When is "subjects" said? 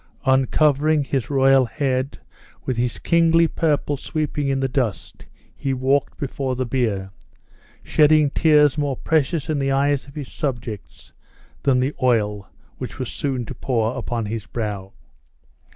10.33-11.13